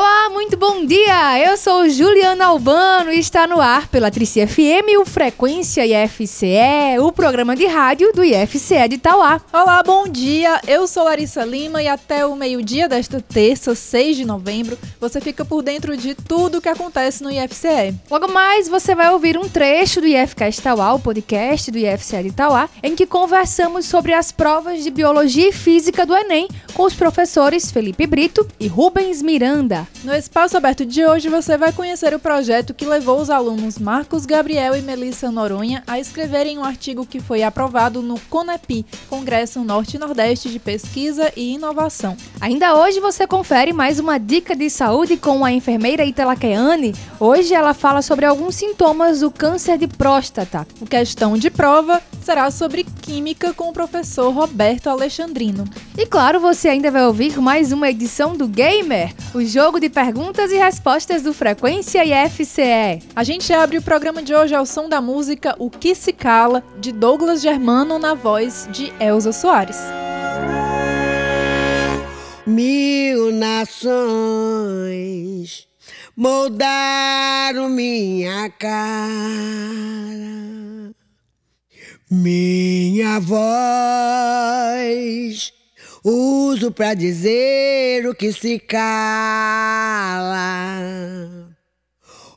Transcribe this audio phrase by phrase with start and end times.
[0.00, 1.40] Olá, muito bom dia!
[1.44, 7.10] Eu sou Juliana Albano e está no ar pela Trici FM, o Frequência IFCE, o
[7.10, 9.40] programa de rádio do IFCE de Itauá.
[9.52, 10.60] Olá, bom dia!
[10.68, 15.44] Eu sou Larissa Lima e até o meio-dia desta terça, 6 de novembro, você fica
[15.44, 17.92] por dentro de tudo o que acontece no IFCE.
[18.08, 22.28] Logo mais, você vai ouvir um trecho do IFCast Itauá, o podcast do IFCE de
[22.28, 26.94] Itauá, em que conversamos sobre as provas de Biologia e Física do Enem com os
[26.94, 29.87] professores Felipe Brito e Rubens Miranda.
[30.04, 34.24] No espaço aberto de hoje você vai conhecer o projeto que levou os alunos Marcos
[34.24, 40.50] Gabriel e Melissa Noronha a escreverem um artigo que foi aprovado no CONEPI, Congresso Norte-Nordeste
[40.50, 42.16] de Pesquisa e Inovação.
[42.40, 46.94] Ainda hoje você confere mais uma dica de saúde com a enfermeira Itala Keane.
[47.18, 50.64] Hoje ela fala sobre alguns sintomas do câncer de próstata.
[50.80, 55.64] O questão de prova será sobre química com o professor Roberto Alexandrino.
[55.96, 60.52] E claro, você ainda vai ouvir mais uma edição do Gamer, o jogo de perguntas
[60.52, 63.02] e respostas do Frequência IFCE.
[63.16, 66.62] A gente abre o programa de hoje ao som da música O Que Se Cala,
[66.78, 69.78] de Douglas Germano, na voz de Elza Soares.
[72.46, 73.88] Mil nações
[76.14, 79.08] moldaram minha cara,
[82.10, 83.88] minha voz
[86.04, 88.88] uso pra dizer o que se cala.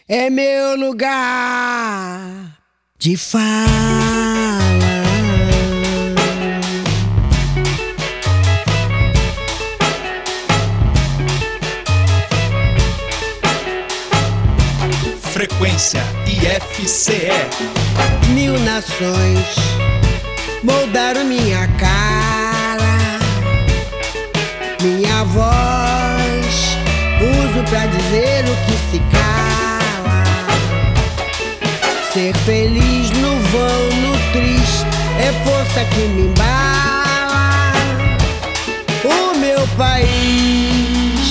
[0.08, 2.58] é meu lugar
[2.98, 4.31] de fala.
[16.52, 17.30] IFCE.
[18.34, 19.56] Mil nações
[20.62, 23.18] moldaram minha cara,
[24.82, 26.76] minha voz.
[27.22, 30.24] Uso pra dizer o que se cala.
[32.12, 34.86] Ser feliz no vão, no triste,
[35.18, 37.72] é força que me embala.
[39.04, 41.22] O meu país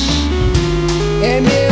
[1.23, 1.70] é meu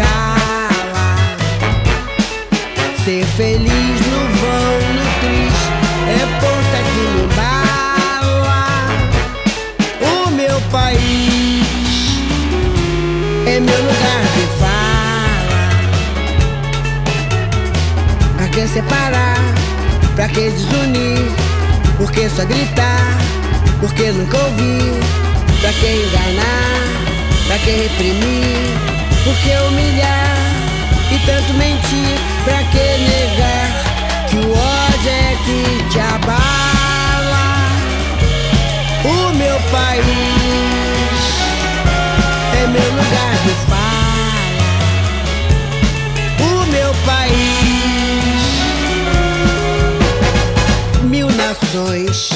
[0.00, 1.08] cala.
[3.04, 5.70] Ser feliz no vão, no triste,
[6.08, 8.62] é força que me embala.
[10.00, 11.64] O meu país
[13.46, 15.64] é meu lugar de fala.
[18.36, 19.40] Pra que separar?
[20.16, 21.30] Pra que desunir?
[21.96, 23.18] Por que só gritar?
[23.80, 24.92] Por que nunca ouvir?
[25.60, 26.80] Pra que enganar?
[27.46, 28.99] Pra que reprimir?
[29.24, 30.36] Por que humilhar?
[31.12, 32.18] E tanto mentir?
[32.44, 33.68] Pra que negar?
[34.28, 35.60] Que o ódio é que
[35.90, 37.48] te abala.
[39.04, 41.20] O meu país
[42.62, 43.90] é meu lugar de fala.
[46.40, 48.40] O meu país,
[51.04, 52.30] mil nações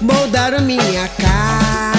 [0.00, 1.97] moldaram minha cara,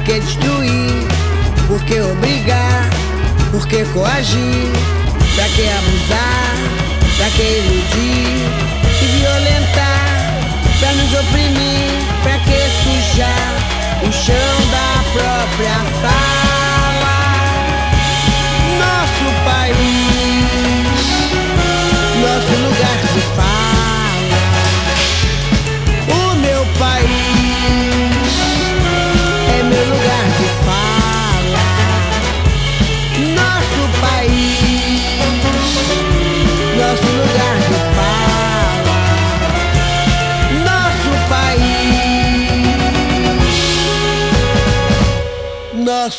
[0.00, 1.06] Pra que destruir?
[1.68, 2.88] Por que obrigar?
[3.50, 4.72] Por que coagir?
[5.34, 6.56] Pra que abusar?
[7.18, 8.48] Pra que iludir
[9.02, 10.40] e violentar?
[10.80, 11.90] Pra nos oprimir?
[12.22, 13.52] Pra que sujar
[14.02, 16.49] o chão da própria sala?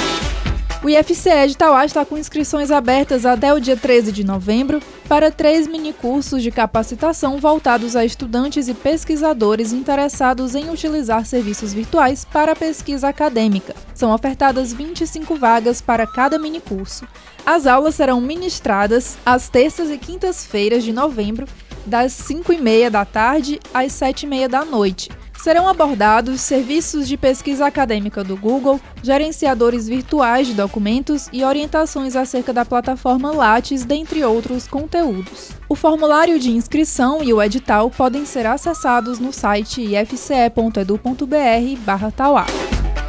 [0.83, 5.29] O IFCE de Tauá está com inscrições abertas até o dia 13 de novembro para
[5.29, 12.55] três minicursos de capacitação voltados a estudantes e pesquisadores interessados em utilizar serviços virtuais para
[12.55, 13.75] pesquisa acadêmica.
[13.93, 17.05] São ofertadas 25 vagas para cada minicurso.
[17.45, 21.47] As aulas serão ministradas às terças e quintas-feiras de novembro,
[21.85, 25.09] das 5 e meia da tarde às 7 e meia da noite
[25.41, 32.53] serão abordados serviços de pesquisa acadêmica do Google, gerenciadores virtuais de documentos e orientações acerca
[32.53, 35.49] da plataforma Lattes, dentre outros conteúdos.
[35.67, 42.45] O formulário de inscrição e o edital podem ser acessados no site ifce.edu.br/tauá.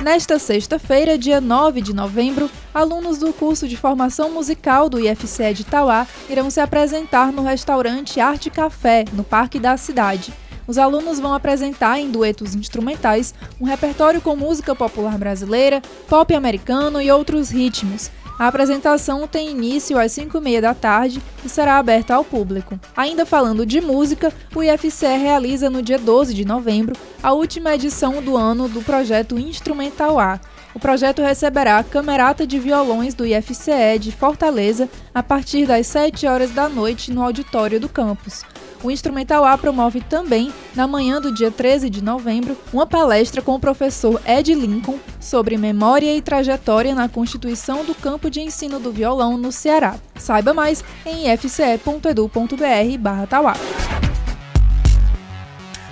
[0.03, 5.65] Nesta sexta-feira, dia 9 de novembro, alunos do curso de formação musical do IFCE de
[5.65, 10.33] Tauá irão se apresentar no restaurante Arte Café, no Parque da Cidade.
[10.67, 17.01] Os alunos vão apresentar em duetos instrumentais um repertório com música popular brasileira, pop americano
[17.01, 18.11] e outros ritmos.
[18.39, 22.79] A apresentação tem início às 5 e meia da tarde e será aberta ao público.
[22.97, 28.23] Ainda falando de música, o IFCE realiza no dia 12 de novembro a última edição
[28.23, 30.41] do ano do projeto Instrumental A.
[30.75, 36.27] O projeto receberá a Camerata de Violões do IFCE de Fortaleza a partir das 7
[36.27, 38.43] horas da noite no auditório do campus.
[38.83, 43.55] O Instrumental A promove também, na manhã do dia 13 de novembro, uma palestra com
[43.55, 48.91] o professor Ed Lincoln sobre memória e trajetória na constituição do campo de ensino do
[48.91, 49.95] violão no Ceará.
[50.17, 53.55] Saiba mais em fce.edu.br/tauá.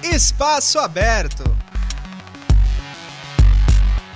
[0.02, 1.44] Espaço aberto.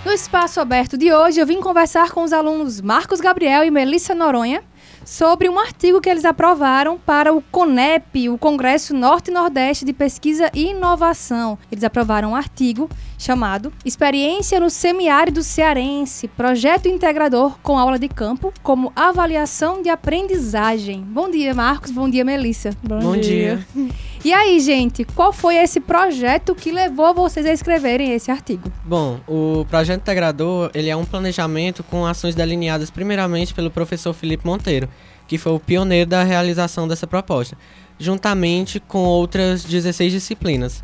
[0.05, 4.17] No espaço aberto de hoje, eu vim conversar com os alunos Marcos Gabriel e Melissa
[4.17, 4.65] Noronha
[5.05, 9.93] sobre um artigo que eles aprovaram para o CONEP, o Congresso Norte e Nordeste de
[9.93, 11.59] Pesquisa e Inovação.
[11.71, 12.89] Eles aprovaram um artigo
[13.25, 21.00] chamado Experiência no Semiárido Cearense, projeto integrador com aula de campo como avaliação de aprendizagem.
[21.03, 21.91] Bom dia, Marcos.
[21.91, 22.71] Bom dia, Melissa.
[22.82, 23.65] Bom, Bom dia.
[23.75, 23.88] dia.
[24.25, 28.71] E aí, gente, qual foi esse projeto que levou vocês a escreverem esse artigo?
[28.85, 34.47] Bom, o projeto integrador, ele é um planejamento com ações delineadas primeiramente pelo professor Felipe
[34.47, 34.88] Monteiro,
[35.27, 37.56] que foi o pioneiro da realização dessa proposta,
[37.99, 40.82] juntamente com outras 16 disciplinas.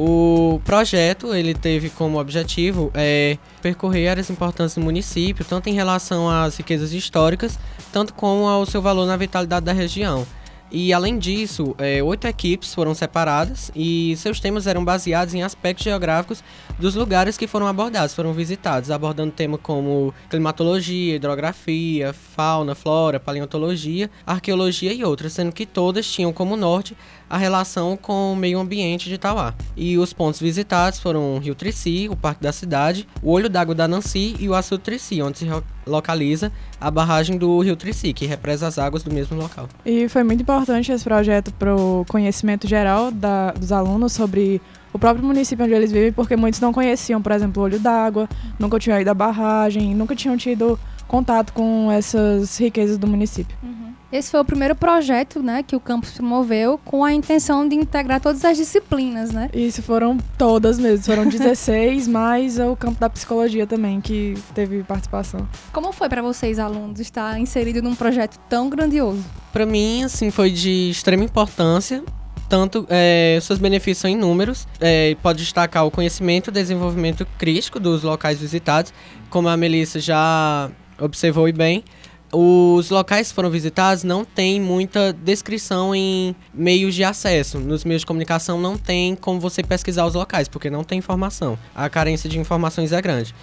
[0.00, 6.30] O projeto ele teve como objetivo é, percorrer áreas importantes do município, tanto em relação
[6.30, 7.58] às riquezas históricas,
[7.92, 10.24] tanto como ao seu valor na vitalidade da região.
[10.70, 15.82] E além disso, é, oito equipes foram separadas e seus temas eram baseados em aspectos
[15.82, 16.44] geográficos
[16.78, 24.10] dos lugares que foram abordados, foram visitados, abordando temas como climatologia, hidrografia, fauna, flora, paleontologia,
[24.26, 26.96] arqueologia e outras, sendo que todas tinham como norte
[27.28, 29.54] a relação com o meio ambiente de Itauá.
[29.76, 33.74] E os pontos visitados foram o Rio Trici, o Parque da Cidade, o Olho d'Água
[33.74, 35.46] da Nancy e o Açude Trici, onde se
[35.86, 39.68] localiza a barragem do Rio Trici, que represa as águas do mesmo local.
[39.84, 44.60] E foi muito importante esse projeto para o conhecimento geral da, dos alunos sobre
[44.92, 48.28] o próprio município onde eles vivem, porque muitos não conheciam, por exemplo, o Olho d'Água,
[48.58, 53.56] nunca tinham ido à barragem, nunca tinham tido contato com essas riquezas do município.
[53.62, 53.88] Uhum.
[54.10, 58.20] Esse foi o primeiro projeto né, que o campus promoveu com a intenção de integrar
[58.20, 59.50] todas as disciplinas, né?
[59.52, 61.04] Isso, foram todas mesmo.
[61.04, 65.46] Foram 16, mais o campo da psicologia também, que teve participação.
[65.74, 69.22] Como foi para vocês, alunos, estar inserido num projeto tão grandioso?
[69.52, 72.02] Para mim, assim, foi de extrema importância.
[72.48, 74.66] Tanto é, seus benefícios são inúmeros.
[74.80, 78.92] É, pode destacar o conhecimento e desenvolvimento crítico dos locais visitados,
[79.28, 81.84] como a Melissa já observou e bem
[82.32, 87.58] os locais que foram visitados não tem muita descrição em meios de acesso.
[87.58, 91.58] Nos meios de comunicação não tem como você pesquisar os locais, porque não tem informação.
[91.74, 93.34] A carência de informações é grande.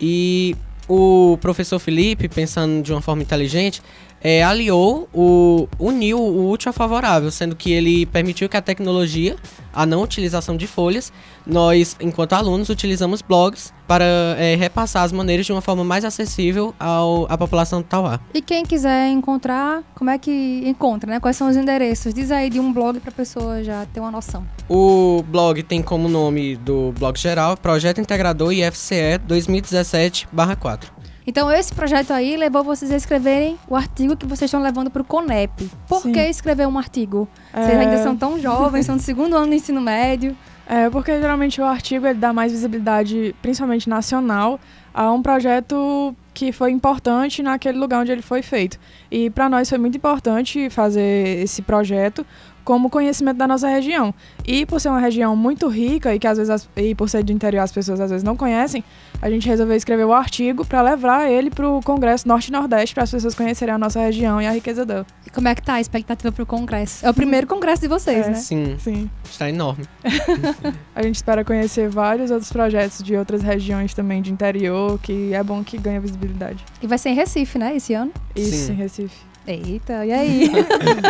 [0.00, 0.56] E
[0.88, 3.80] o professor Felipe, pensando de uma forma inteligente,
[4.22, 9.36] é, aliou, o, uniu o útil ao favorável, sendo que ele permitiu que a tecnologia,
[9.72, 11.12] a não utilização de folhas,
[11.44, 14.04] nós, enquanto alunos, utilizamos blogs para
[14.38, 18.20] é, repassar as maneiras de uma forma mais acessível ao, à população do Tauá.
[18.32, 21.20] E quem quiser encontrar, como é que encontra, né?
[21.20, 22.14] Quais são os endereços?
[22.14, 24.46] Diz aí de um blog para a pessoa já ter uma noção.
[24.68, 31.02] O blog tem como nome do blog geral Projeto Integrador IFCE 2017-4.
[31.26, 35.02] Então, esse projeto aí levou vocês a escreverem o artigo que vocês estão levando para
[35.02, 35.70] o CONEP.
[35.88, 36.12] Por Sim.
[36.12, 37.28] que escrever um artigo?
[37.52, 37.80] Vocês É.
[37.80, 40.36] ainda são tão jovens, são do segundo ano do ensino médio.
[40.66, 44.58] É, porque geralmente o artigo ele dá mais visibilidade, principalmente nacional,
[44.94, 48.78] a um projeto que foi importante naquele lugar onde ele foi feito.
[49.10, 52.24] E para nós foi muito importante fazer esse projeto
[52.64, 54.14] como conhecimento da nossa região.
[54.46, 57.22] E por ser uma região muito rica e que às vezes as- e por ser
[57.24, 58.82] do interior as pessoas às vezes não conhecem,
[59.20, 62.94] a gente resolveu escrever o artigo para levar ele para o Congresso Norte e Nordeste
[62.94, 65.06] para as pessoas conhecerem a nossa região e a riqueza dela.
[65.26, 67.04] E como é que tá a expectativa para o congresso?
[67.06, 68.30] É o primeiro congresso de vocês, É.
[68.30, 68.34] né?
[68.34, 69.10] Sim, Sim.
[69.24, 69.84] está enorme.
[70.94, 75.42] A gente espera conhecer vários outros projetos de outras regiões também de interior, que é
[75.42, 76.64] bom que ganha visibilidade.
[76.80, 78.12] E vai ser em Recife, né, esse ano?
[78.36, 78.72] Isso, Sim.
[78.72, 79.16] em Recife.
[79.46, 80.50] Eita, e aí?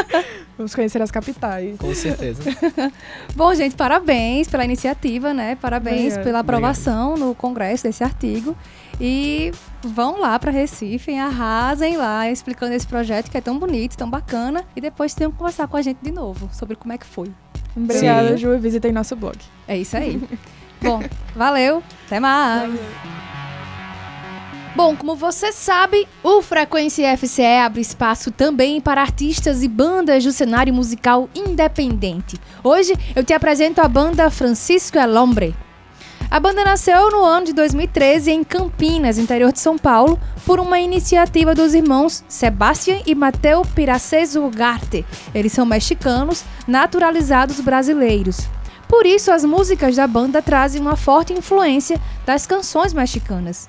[0.56, 1.76] Vamos conhecer as capitais.
[1.78, 2.42] Com certeza.
[3.34, 5.56] Bom, gente, parabéns pela iniciativa, né?
[5.56, 6.24] Parabéns Obrigada.
[6.24, 8.56] pela aprovação no congresso desse artigo.
[9.00, 11.20] E vão lá para Recife, hein?
[11.20, 14.64] arrasem lá, explicando esse projeto que é tão bonito, tão bacana.
[14.76, 17.30] E depois tenham que conversar com a gente de novo sobre como é que foi.
[17.76, 18.36] Obrigada, Sim.
[18.36, 19.36] Ju, e visitem nosso blog.
[19.66, 20.22] É isso aí.
[20.80, 21.02] Bom,
[21.34, 22.72] valeu, até mais.
[24.74, 30.32] Bom, como você sabe, o Frequência FCE abre espaço também para artistas e bandas do
[30.32, 32.40] cenário musical independente.
[32.64, 35.54] Hoje eu te apresento a banda Francisco El Hombre.
[36.30, 40.80] A banda nasceu no ano de 2013 em Campinas, interior de São Paulo, por uma
[40.80, 45.04] iniciativa dos irmãos Sebastián e Mateo Piraceso Ugarte.
[45.34, 48.48] Eles são mexicanos, naturalizados brasileiros.
[48.88, 53.68] Por isso, as músicas da banda trazem uma forte influência das canções mexicanas.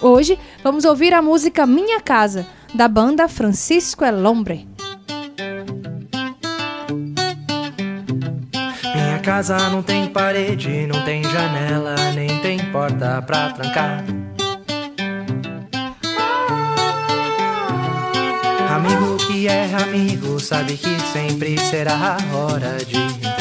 [0.00, 4.68] Hoje, vamos ouvir a música Minha Casa, da banda Francisco El Hombre.
[8.94, 14.04] Minha casa não tem parede, não tem janela, nem tem porta pra trancar.
[18.74, 23.33] Amigo que é amigo, sabe que sempre será a hora de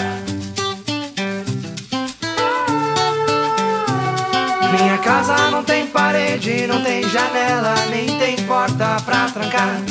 [5.04, 9.82] casa não tem parede, não tem janela, nem tem porta pra trancar.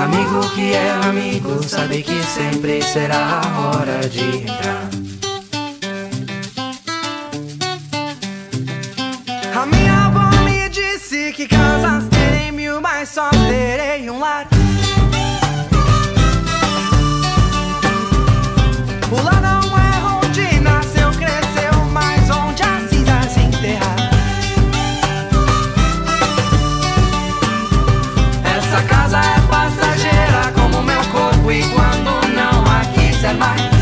[0.00, 5.07] Amigo que é amigo, sabe que sempre será a hora de entrar.
[33.28, 33.77] A quiser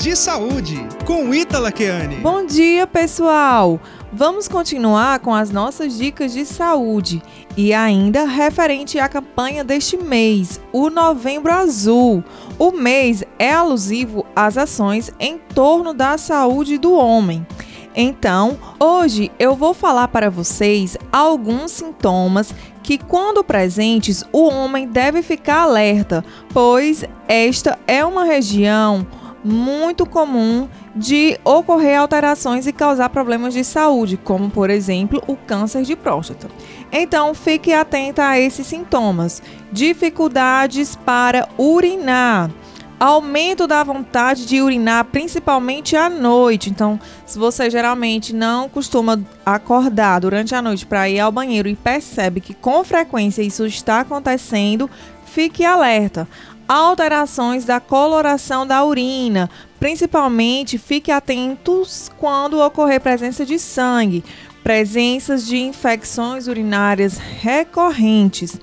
[0.00, 2.16] De saúde com Ítala Keane.
[2.16, 3.80] Bom dia, pessoal!
[4.12, 7.22] Vamos continuar com as nossas dicas de saúde
[7.56, 12.22] e ainda referente à campanha deste mês, o Novembro Azul.
[12.58, 17.46] O mês é alusivo às ações em torno da saúde do homem.
[17.94, 25.22] Então, hoje eu vou falar para vocês alguns sintomas que, quando presentes, o homem deve
[25.22, 29.06] ficar alerta, pois esta é uma região
[29.46, 35.84] muito comum de ocorrer alterações e causar problemas de saúde, como por exemplo o câncer
[35.84, 36.48] de próstata.
[36.90, 42.50] Então, fique atenta a esses sintomas: dificuldades para urinar,
[42.98, 46.68] aumento da vontade de urinar, principalmente à noite.
[46.68, 51.76] Então, se você geralmente não costuma acordar durante a noite para ir ao banheiro e
[51.76, 54.90] percebe que com frequência isso está acontecendo,
[55.24, 56.26] fique alerta
[56.68, 59.50] alterações da coloração da urina.
[59.78, 64.24] Principalmente, fique atentos quando ocorrer presença de sangue,
[64.62, 68.58] presenças de infecções urinárias recorrentes.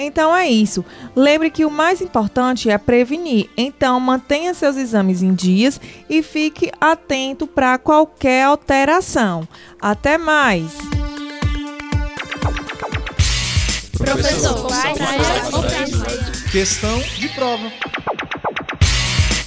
[0.00, 0.84] Então é isso.
[1.16, 3.50] Lembre que o mais importante é prevenir.
[3.56, 9.46] Então mantenha seus exames em dias e fique atento para qualquer alteração.
[9.80, 10.70] Até mais.
[13.98, 14.68] Professor,
[16.50, 17.70] Questão de prova.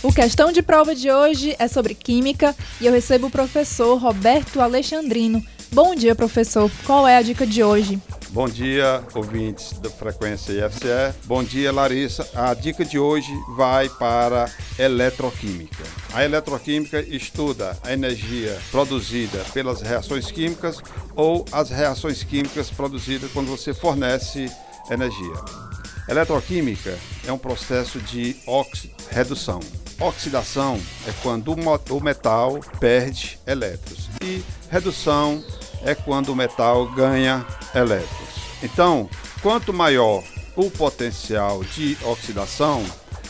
[0.04, 4.62] O questão de prova de hoje é sobre química e eu recebo o professor Roberto
[4.62, 5.44] Alexandrino.
[5.72, 6.70] Bom dia, professor.
[6.86, 8.00] Qual é a dica de hoje?
[8.30, 11.16] Bom dia, ouvintes da Frequência IFCE.
[11.26, 12.30] Bom dia, Larissa.
[12.36, 15.84] A dica de hoje vai para eletroquímica.
[16.14, 20.78] A eletroquímica estuda a energia produzida pelas reações químicas
[21.16, 24.52] ou as reações químicas produzidas quando você fornece
[24.92, 25.71] energia.
[26.12, 28.36] Eletroquímica é um processo de
[29.10, 29.62] redução.
[29.98, 35.42] Oxidação é quando o metal perde elétrons e redução
[35.86, 38.30] é quando o metal ganha elétrons.
[38.62, 39.10] Então,
[39.42, 40.22] quanto maior
[40.58, 42.84] o potencial de oxidação,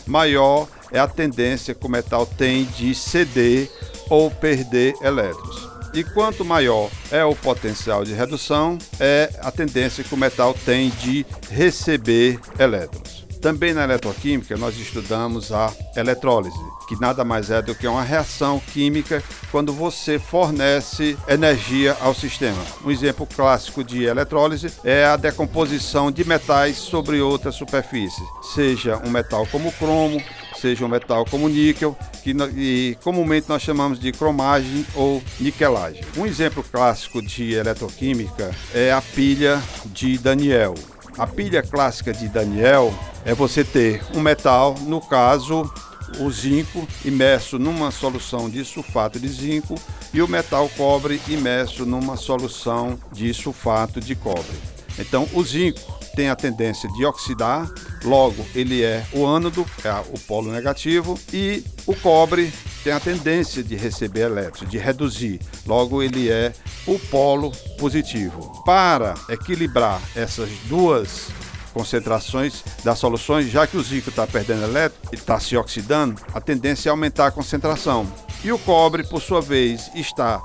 [0.08, 3.70] maior é a tendência que o metal tem de ceder
[4.10, 5.71] ou perder elétrons.
[5.94, 10.90] E quanto maior é o potencial de redução, é a tendência que o metal tem
[10.90, 13.21] de receber elétrons.
[13.42, 18.60] Também na eletroquímica nós estudamos a eletrólise, que nada mais é do que uma reação
[18.60, 22.64] química quando você fornece energia ao sistema.
[22.86, 28.22] Um exemplo clássico de eletrólise é a decomposição de metais sobre outra superfície,
[28.54, 30.22] seja um metal como cromo,
[30.56, 36.04] seja um metal como níquel, que comumente nós chamamos de cromagem ou niquelagem.
[36.16, 40.76] Um exemplo clássico de eletroquímica é a pilha de Daniel.
[41.22, 42.92] A pilha clássica de Daniel
[43.24, 45.72] é você ter um metal, no caso
[46.20, 49.76] o zinco imerso numa solução de sulfato de zinco
[50.12, 54.58] e o metal cobre imerso numa solução de sulfato de cobre.
[54.98, 57.72] Então, o zinco tem a tendência de oxidar,
[58.04, 62.52] logo ele é o ânodo, é o polo negativo, e o cobre
[62.84, 66.54] tem a tendência de receber elétrons, de reduzir, logo ele é
[66.86, 68.64] o polo positivo.
[68.66, 71.30] Para equilibrar essas duas
[71.74, 76.42] concentrações das soluções, já que o zinco está perdendo elétron e está se oxidando, a
[76.42, 78.12] tendência é aumentar a concentração.
[78.44, 80.42] E o cobre, por sua vez, está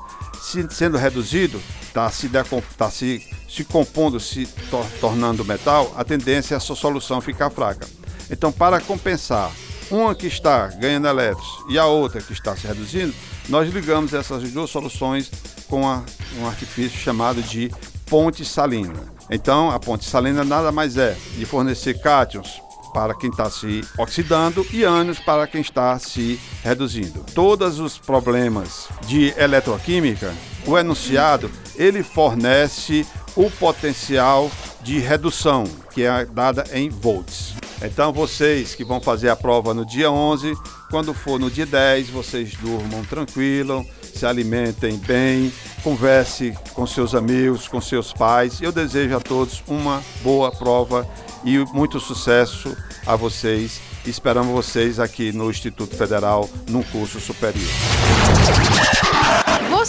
[0.70, 1.60] sendo reduzido,
[1.96, 2.28] está se,
[2.76, 7.48] tá se, se compondo, se to tornando metal, a tendência é a sua solução ficar
[7.48, 7.88] fraca.
[8.30, 9.50] Então, para compensar
[9.90, 13.14] uma que está ganhando elétrons e a outra que está se reduzindo,
[13.48, 15.30] nós ligamos essas duas soluções
[15.68, 16.02] com a,
[16.38, 17.70] um artifício chamado de
[18.06, 18.92] ponte salina.
[19.30, 22.60] Então, a ponte salina nada mais é de fornecer cátions
[22.92, 27.24] para quem está se oxidando e ânions para quem está se reduzindo.
[27.34, 30.32] Todos os problemas de eletroquímica,
[30.66, 34.50] o enunciado, ele fornece o potencial
[34.82, 37.54] de redução, que é dada em volts.
[37.82, 40.54] Então vocês que vão fazer a prova no dia 11,
[40.90, 45.52] quando for no dia 10, vocês durmam tranquilo, se alimentem bem,
[45.82, 48.62] converse com seus amigos, com seus pais.
[48.62, 51.06] Eu desejo a todos uma boa prova
[51.44, 52.74] e muito sucesso
[53.06, 53.80] a vocês.
[54.06, 57.68] Esperamos vocês aqui no Instituto Federal num curso superior.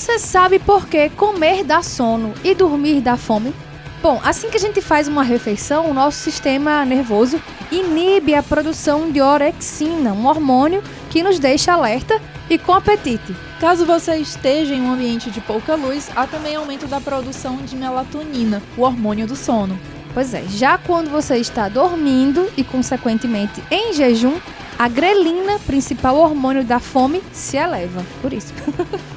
[0.08, 3.54] Você sabe por que comer dá sono e dormir dá fome?
[4.02, 9.12] Bom, assim que a gente faz uma refeição, o nosso sistema nervoso inibe a produção
[9.12, 13.36] de orexina, um hormônio que nos deixa alerta e com apetite.
[13.60, 17.76] Caso você esteja em um ambiente de pouca luz, há também aumento da produção de
[17.76, 19.78] melatonina, o hormônio do sono.
[20.13, 24.39] Pois é, já quando você está dormindo e, consequentemente, em jejum,
[24.80, 28.06] a grelina, principal hormônio da fome, se eleva.
[28.22, 28.54] Por isso.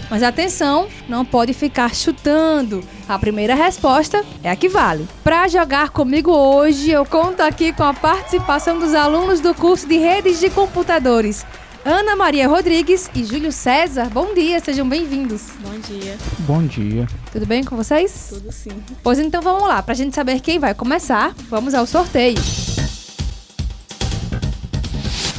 [0.11, 2.83] Mas atenção, não pode ficar chutando.
[3.07, 5.07] A primeira resposta é a que vale.
[5.23, 9.95] Para jogar comigo hoje, eu conto aqui com a participação dos alunos do curso de
[9.95, 11.45] Redes de Computadores.
[11.85, 15.43] Ana Maria Rodrigues e Júlio César, bom dia, sejam bem-vindos.
[15.61, 16.17] Bom dia.
[16.39, 17.07] Bom dia.
[17.31, 18.27] Tudo bem com vocês?
[18.33, 18.83] Tudo sim.
[19.01, 22.37] Pois então vamos lá, pra gente saber quem vai começar, vamos ao sorteio.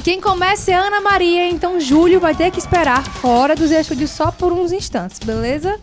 [0.03, 4.33] Quem começa é Ana Maria, então Júlio vai ter que esperar fora dos estúdios só
[4.33, 5.79] por uns instantes, beleza?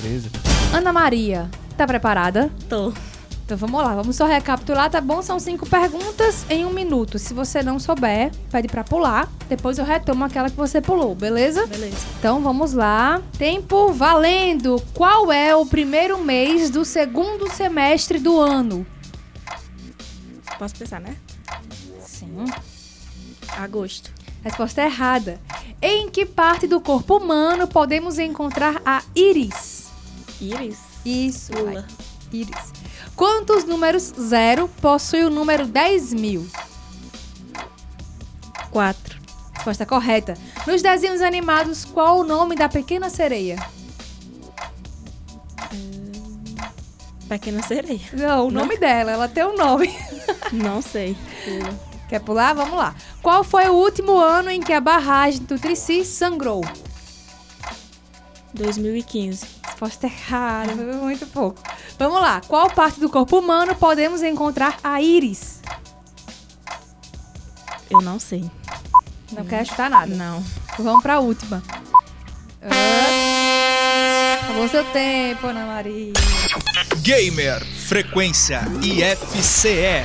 [0.00, 0.30] Beleza.
[0.72, 2.48] Ana Maria, tá preparada?
[2.68, 2.92] Tô.
[3.44, 5.20] Então vamos lá, vamos só recapitular, tá bom?
[5.20, 7.18] São cinco perguntas em um minuto.
[7.18, 9.28] Se você não souber, pede pra pular.
[9.48, 11.66] Depois eu retomo aquela que você pulou, beleza?
[11.66, 12.06] Beleza.
[12.20, 13.20] Então vamos lá.
[13.36, 14.80] Tempo valendo.
[14.94, 18.86] Qual é o primeiro mês do segundo semestre do ano?
[20.56, 21.16] Posso pensar, né?
[22.06, 22.44] Sim.
[23.56, 24.10] Agosto.
[24.42, 25.40] Resposta errada.
[25.82, 29.88] Em que parte do corpo humano podemos encontrar a íris?
[30.40, 30.78] Íris.
[31.04, 31.52] Isso.
[31.52, 31.86] Lula.
[32.32, 32.72] Íris.
[33.14, 36.48] Quantos números zero possui o número 10 mil?
[38.70, 39.20] Quatro.
[39.52, 40.34] Resposta correta.
[40.66, 43.58] Nos desenhos animados, qual o nome da pequena sereia?
[47.28, 48.00] Pequena sereia.
[48.12, 49.12] Não, o nome dela.
[49.12, 49.94] Ela tem um nome.
[50.50, 51.16] Não sei.
[52.08, 52.54] Quer pular?
[52.54, 52.94] Vamos lá.
[53.22, 56.64] Qual foi o último ano em que a barragem do Trici sangrou?
[58.54, 59.46] 2015.
[59.64, 61.62] Resposta errada, foi muito pouco.
[61.98, 62.40] Vamos lá.
[62.46, 65.60] Qual parte do corpo humano podemos encontrar a íris?
[67.90, 68.50] Eu não sei.
[69.32, 70.14] Não quer chutar nada.
[70.14, 70.42] Não.
[70.78, 71.62] Vamos pra última.
[72.62, 76.12] Ah, Acabou seu tempo, Ana Maria.
[77.02, 80.04] Gamer Frequência IFCE.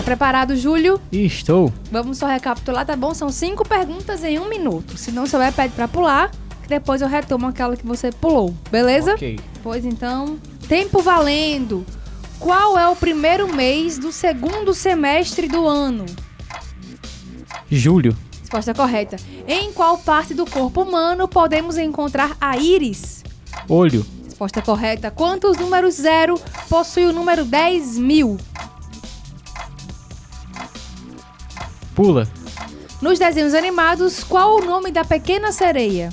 [0.00, 0.98] Tá preparado, Júlio?
[1.12, 1.70] Estou.
[1.92, 3.12] Vamos só recapitular, tá bom?
[3.12, 4.96] São cinco perguntas em um minuto.
[4.96, 6.30] Se não souber, pede pra pular,
[6.62, 8.54] que depois eu retomo aquela que você pulou.
[8.70, 9.12] Beleza?
[9.12, 9.38] Ok.
[9.62, 11.84] Pois então, tempo valendo.
[12.38, 16.06] Qual é o primeiro mês do segundo semestre do ano?
[17.70, 18.16] Julho.
[18.40, 19.16] Resposta correta.
[19.46, 23.22] Em qual parte do corpo humano podemos encontrar a íris?
[23.68, 24.06] Olho.
[24.24, 25.10] Resposta correta.
[25.10, 28.38] Quantos números zero possui o número 10 mil?
[32.00, 32.26] Pula.
[33.02, 36.08] Nos desenhos animados, qual o nome da pequena sereia?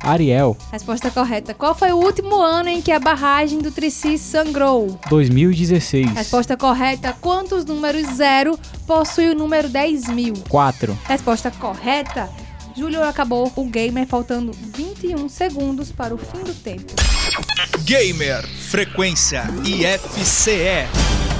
[0.00, 0.56] Ariel.
[0.70, 1.52] Resposta correta.
[1.52, 5.00] Qual foi o último ano em que a barragem do Trici sangrou?
[5.10, 6.12] 2016.
[6.12, 7.12] Resposta correta.
[7.20, 10.34] Quantos números zero possui o número 10 mil?
[10.48, 10.96] 4.
[11.08, 12.30] Resposta correta.
[12.74, 16.92] Júlio acabou o gamer faltando 21 segundos para o fim do tempo.
[17.84, 20.88] Gamer Frequência IFCE.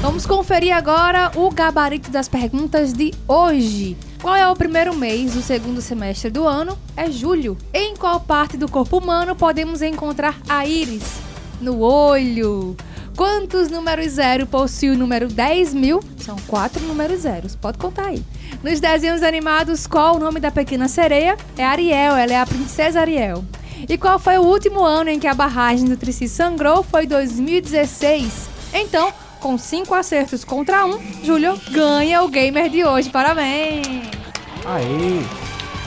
[0.03, 3.97] Vamos conferir agora o gabarito das perguntas de hoje.
[4.21, 6.79] Qual é o primeiro mês do segundo semestre do ano?
[6.97, 7.57] É julho.
[7.73, 11.19] Em qual parte do corpo humano podemos encontrar a íris?
[11.61, 12.77] No olho.
[13.17, 16.01] Quantos números zero possui o número 10 mil?
[16.19, 18.25] São quatro números zeros, pode contar aí.
[18.63, 21.37] Nos desenhos animados, qual o nome da pequena sereia?
[21.57, 23.45] É Ariel, ela é a princesa Ariel.
[23.89, 26.83] E qual foi o último ano em que a barragem do Trici sangrou?
[26.83, 28.49] Foi 2016.
[28.73, 33.11] Então, com cinco acertos contra um, Júlio ganha o gamer de hoje.
[33.11, 33.87] Parabéns!
[34.65, 35.23] Aê.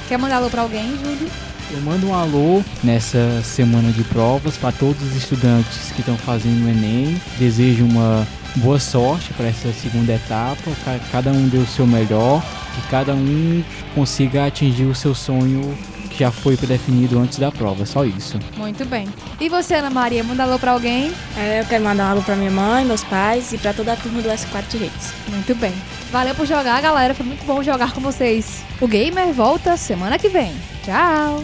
[0.08, 1.45] Quer mandar alô pra alguém, Júlio?
[1.72, 6.66] Eu mando um alô nessa semana de provas para todos os estudantes que estão fazendo
[6.66, 7.20] o Enem.
[7.40, 8.26] Desejo uma
[8.58, 10.62] boa sorte para essa segunda etapa.
[10.86, 12.42] Ca- Cada um dê o seu melhor.
[12.76, 13.64] Que cada um
[13.96, 15.76] consiga atingir o seu sonho
[16.20, 17.86] já foi definido antes da prova.
[17.86, 18.40] Só isso.
[18.58, 19.08] Muito bem.
[19.40, 21.12] E você, Ana Maria, manda alô pra alguém?
[21.38, 23.96] É, eu quero mandar um alô pra minha mãe, meus pais e pra toda a
[23.96, 25.14] turma do S4 de Redes.
[25.28, 25.74] Muito bem.
[26.12, 27.14] Valeu por jogar, galera.
[27.14, 28.64] Foi muito bom jogar com vocês.
[28.80, 30.54] O Gamer volta semana que vem.
[30.84, 31.44] Tchau!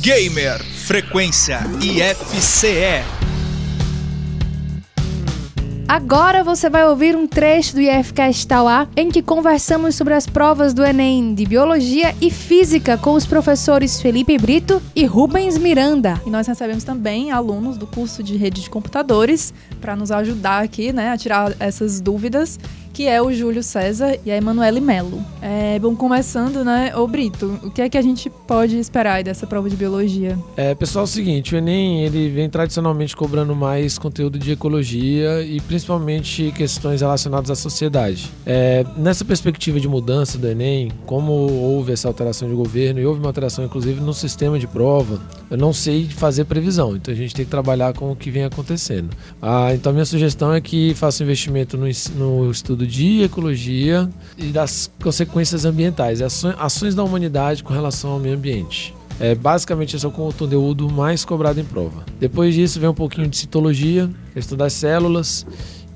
[0.00, 3.23] Gamer Frequência IFCE.
[5.86, 10.72] Agora você vai ouvir um trecho do IFCast Tauá em que conversamos sobre as provas
[10.72, 16.20] do Enem de Biologia e Física com os professores Felipe Brito e Rubens Miranda.
[16.26, 20.90] E nós recebemos também alunos do curso de rede de computadores para nos ajudar aqui,
[20.90, 22.58] né, a tirar essas dúvidas
[22.94, 25.20] que é o Júlio César e a Emanuele Melo.
[25.42, 29.48] É, bom, começando, né, ô Brito, o que é que a gente pode esperar dessa
[29.48, 30.38] prova de biologia?
[30.56, 35.42] É, pessoal, é o seguinte, o Enem, ele vem tradicionalmente cobrando mais conteúdo de ecologia
[35.42, 38.30] e principalmente questões relacionadas à sociedade.
[38.46, 43.18] É, nessa perspectiva de mudança do Enem, como houve essa alteração de governo e houve
[43.18, 47.34] uma alteração inclusive no sistema de prova, eu não sei fazer previsão, então a gente
[47.34, 49.10] tem que trabalhar com o que vem acontecendo.
[49.42, 54.90] Ah, então minha sugestão é que faça investimento no, no estudo de ecologia e das
[55.02, 58.94] consequências ambientais, ações da humanidade com relação ao meio ambiente.
[59.20, 62.04] É, basicamente esse é o conteúdo mais cobrado em prova.
[62.18, 65.46] Depois disso vem um pouquinho de citologia, questão das células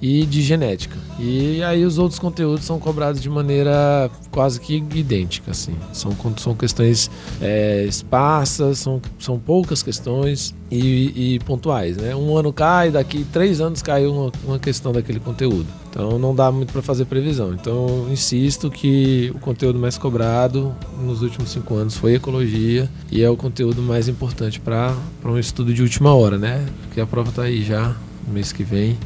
[0.01, 0.96] e de genética.
[1.18, 5.74] E aí os outros conteúdos são cobrados de maneira quase que idêntica, assim.
[5.92, 12.14] São, são questões é, esparsas, são, são poucas questões e, e, pontuais, né?
[12.14, 15.66] Um ano cai, daqui três anos caiu uma, uma questão daquele conteúdo.
[15.90, 17.53] Então não dá muito para fazer previsão.
[17.53, 23.31] Então insisto que o conteúdo mais cobrado nos últimos cinco anos foi ecologia e é
[23.31, 26.66] o conteúdo mais importante para um estudo de última hora, né?
[26.83, 27.96] Porque a prova está aí já
[28.27, 28.98] no mês que vem.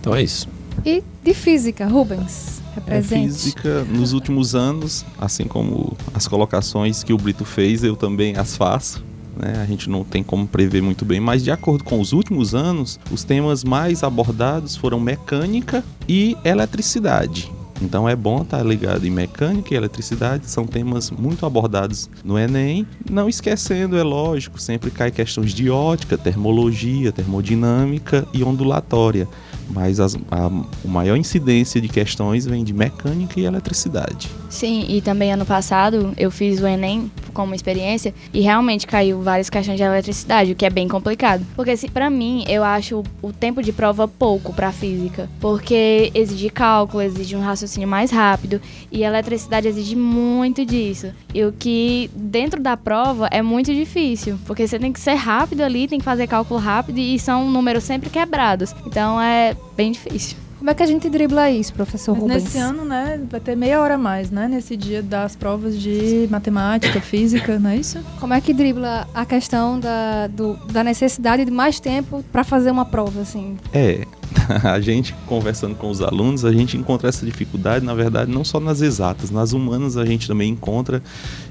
[0.00, 0.48] Então é isso.
[0.84, 2.62] E de física, Rubens?
[2.74, 3.14] Represente.
[3.14, 8.36] É, física, nos últimos anos, assim como as colocações que o Brito fez, eu também
[8.36, 9.02] as faço.
[9.40, 9.60] Né?
[9.60, 13.00] A gente não tem como prever muito bem, mas de acordo com os últimos anos,
[13.10, 17.50] os temas mais abordados foram mecânica e eletricidade.
[17.82, 22.86] Então é bom estar ligado em mecânica e eletricidade, são temas muito abordados no Enem.
[23.10, 29.26] Não esquecendo, é lógico, sempre cai questões de ótica, termologia, termodinâmica e ondulatória
[29.70, 34.28] mas as, a, a maior incidência de questões vem de mecânica e eletricidade.
[34.48, 39.48] Sim, e também ano passado eu fiz o Enem como experiência e realmente caiu várias
[39.48, 41.46] questões de eletricidade, o que é bem complicado.
[41.54, 46.50] Porque se, para mim, eu acho o tempo de prova pouco para física, porque exige
[46.50, 51.12] cálculo, exige um raciocínio mais rápido e a eletricidade exige muito disso.
[51.32, 55.62] E o que dentro da prova é muito difícil, porque você tem que ser rápido
[55.62, 58.74] ali, tem que fazer cálculo rápido e são números sempre quebrados.
[58.84, 60.36] Então é bem difícil.
[60.60, 62.44] Como é que a gente dribla isso, professor Mas Rubens?
[62.44, 64.46] Nesse ano, né, vai ter meia hora a mais, né?
[64.46, 67.98] Nesse dia das provas de matemática, física, não é isso?
[68.20, 72.70] Como é que dribla a questão da, do, da necessidade de mais tempo para fazer
[72.70, 73.56] uma prova, assim?
[73.72, 74.04] É,
[74.62, 78.60] a gente conversando com os alunos, a gente encontra essa dificuldade, na verdade, não só
[78.60, 81.02] nas exatas, nas humanas a gente também encontra.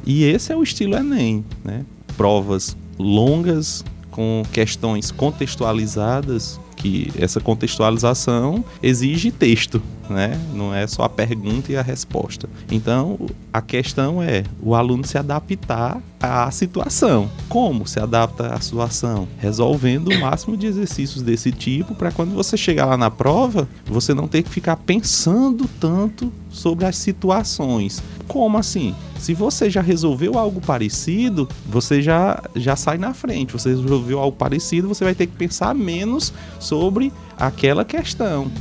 [0.06, 1.84] E esse é o estilo Enem, né?
[2.16, 10.40] Provas longas, com questões contextualizadas, que essa contextualização exige texto, né?
[10.54, 12.50] Não é só a pergunta e a resposta.
[12.72, 13.20] Então,
[13.52, 17.30] a questão é o aluno se adaptar à situação.
[17.48, 19.28] Como se adapta à situação?
[19.38, 24.14] Resolvendo o máximo de exercícios desse tipo para quando você chegar lá na prova, você
[24.14, 28.04] não ter que ficar pensando tanto sobre as situações.
[28.28, 28.94] Como assim?
[29.18, 33.54] Se você já resolveu algo parecido, você já, já sai na frente.
[33.54, 38.52] Você resolveu algo parecido, você vai ter que pensar menos sobre aquela questão.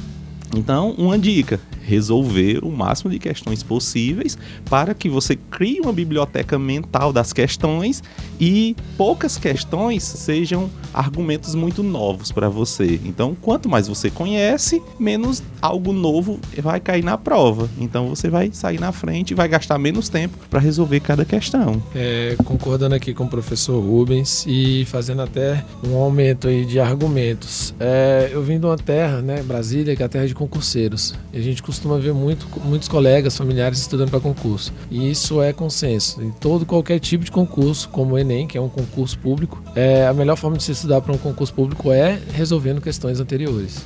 [0.57, 4.37] Então, uma dica: resolver o máximo de questões possíveis
[4.69, 8.03] para que você crie uma biblioteca mental das questões
[8.39, 13.01] e poucas questões sejam argumentos muito novos para você.
[13.05, 17.69] Então, quanto mais você conhece, menos algo novo vai cair na prova.
[17.79, 21.83] Então, você vai sair na frente e vai gastar menos tempo para resolver cada questão.
[21.95, 27.75] É, concordando aqui com o professor Rubens e fazendo até um aumento aí de argumentos.
[27.81, 31.15] É, eu vim de uma terra, né, Brasília, que é a terra de concurseiros.
[31.33, 34.73] E a gente costuma costuma ver muito, muitos colegas, familiares estudando para concurso.
[34.91, 36.21] E isso é consenso.
[36.21, 40.07] Em todo qualquer tipo de concurso, como o Enem, que é um concurso público, é,
[40.07, 43.85] a melhor forma de se estudar para um concurso público é resolvendo questões anteriores.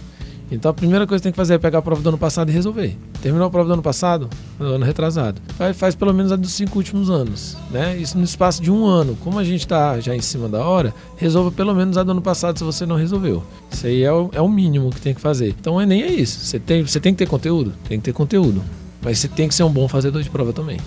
[0.55, 2.51] Então a primeira coisa que tem que fazer é pegar a prova do ano passado
[2.51, 2.97] e resolver.
[3.21, 5.41] Terminou a prova do ano passado, do ano retrasado.
[5.57, 7.97] Faz, faz pelo menos a dos cinco últimos anos, né?
[7.97, 9.17] Isso no espaço de um ano.
[9.23, 12.23] Como a gente está já em cima da hora, resolva pelo menos a do ano
[12.23, 13.43] passado se você não resolveu.
[13.71, 15.55] Isso aí é o, é o mínimo que tem que fazer.
[15.59, 16.41] Então o Enem é isso.
[16.41, 17.73] Você tem, você tem que ter conteúdo?
[17.89, 18.63] Tem que ter conteúdo.
[19.01, 20.79] Mas você tem que ser um bom fazedor de prova também.